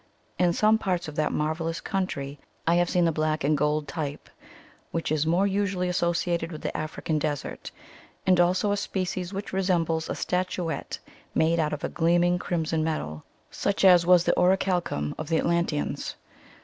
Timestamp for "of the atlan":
15.19-15.65